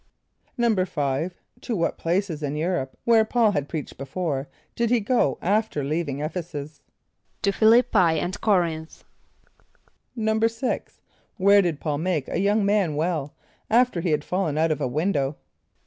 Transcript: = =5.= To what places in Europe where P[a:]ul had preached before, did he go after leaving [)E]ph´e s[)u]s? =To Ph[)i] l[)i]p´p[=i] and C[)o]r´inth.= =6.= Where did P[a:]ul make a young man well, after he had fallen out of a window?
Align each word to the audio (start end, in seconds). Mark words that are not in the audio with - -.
= 0.31 0.59
=5.= 0.59 1.31
To 1.61 1.75
what 1.75 1.99
places 1.99 2.41
in 2.41 2.55
Europe 2.55 2.97
where 3.03 3.23
P[a:]ul 3.23 3.51
had 3.51 3.69
preached 3.69 3.99
before, 3.99 4.49
did 4.75 4.89
he 4.89 4.99
go 4.99 5.37
after 5.43 5.83
leaving 5.83 6.17
[)E]ph´e 6.21 6.43
s[)u]s? 6.43 6.81
=To 7.43 7.51
Ph[)i] 7.51 7.67
l[)i]p´p[=i] 7.67 8.13
and 8.13 8.33
C[)o]r´inth.= 8.33 9.03
=6.= 10.17 10.99
Where 11.37 11.61
did 11.61 11.79
P[a:]ul 11.79 11.99
make 11.99 12.27
a 12.29 12.39
young 12.39 12.65
man 12.65 12.95
well, 12.95 13.35
after 13.69 14.01
he 14.01 14.09
had 14.09 14.23
fallen 14.23 14.57
out 14.57 14.71
of 14.71 14.81
a 14.81 14.87
window? 14.87 15.37